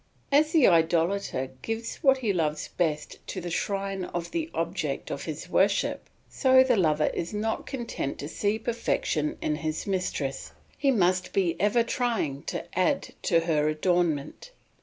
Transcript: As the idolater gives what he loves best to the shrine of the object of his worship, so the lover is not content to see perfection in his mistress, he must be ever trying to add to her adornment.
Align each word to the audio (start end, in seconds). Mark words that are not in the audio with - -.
As 0.31 0.51
the 0.51 0.65
idolater 0.67 1.49
gives 1.61 1.97
what 1.97 2.17
he 2.17 2.33
loves 2.33 2.69
best 2.69 3.17
to 3.27 3.39
the 3.39 3.51
shrine 3.51 4.05
of 4.05 4.31
the 4.31 4.49
object 4.51 5.11
of 5.11 5.25
his 5.25 5.47
worship, 5.47 6.09
so 6.27 6.63
the 6.63 6.75
lover 6.75 7.11
is 7.13 7.35
not 7.35 7.67
content 7.67 8.17
to 8.17 8.27
see 8.27 8.57
perfection 8.57 9.37
in 9.43 9.57
his 9.57 9.85
mistress, 9.85 10.53
he 10.75 10.89
must 10.89 11.33
be 11.33 11.55
ever 11.59 11.83
trying 11.83 12.41
to 12.49 12.65
add 12.75 13.09
to 13.21 13.41
her 13.41 13.67
adornment. 13.67 14.49